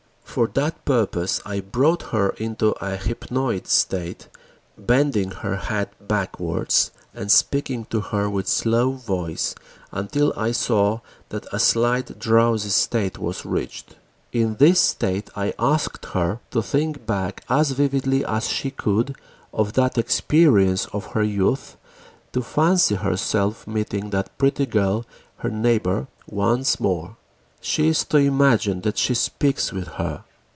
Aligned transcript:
For 0.31 0.47
that 0.53 0.85
purpose 0.85 1.41
I 1.45 1.59
brought 1.59 2.03
her 2.13 2.29
into 2.37 2.67
a 2.79 2.95
hypnoid 2.95 3.67
state, 3.67 4.29
bending 4.77 5.31
her 5.31 5.57
head 5.57 5.89
backwards 5.99 6.91
and 7.13 7.29
speaking 7.29 7.83
to 7.89 7.99
her 7.99 8.29
with 8.29 8.47
slow 8.47 8.91
voice 8.93 9.55
until 9.91 10.31
I 10.37 10.53
saw 10.53 11.01
that 11.27 11.47
a 11.53 11.59
slight 11.59 12.17
drowsy 12.17 12.69
state 12.69 13.17
was 13.19 13.43
reached. 13.45 13.97
In 14.31 14.55
this 14.55 14.79
state 14.79 15.29
I 15.35 15.53
asked 15.59 16.05
her 16.13 16.39
to 16.51 16.61
think 16.61 17.05
back 17.05 17.43
as 17.49 17.71
vividly 17.71 18.23
as 18.23 18.47
she 18.47 18.71
could 18.71 19.17
of 19.53 19.73
that 19.73 19.97
experience 19.97 20.85
of 20.93 21.07
her 21.07 21.23
youth, 21.23 21.75
to 22.31 22.41
fancy 22.41 22.95
herself 22.95 23.67
meeting 23.67 24.11
that 24.11 24.37
pretty 24.37 24.65
girl, 24.65 25.05
her 25.39 25.49
neighbor, 25.51 26.07
once 26.25 26.79
more. 26.79 27.17
She 27.63 27.89
is 27.89 28.03
to 28.05 28.17
imagine 28.17 28.81
that 28.81 28.97
she 28.97 29.13
speaks 29.13 29.71
with 29.71 29.87
her. 29.99 30.23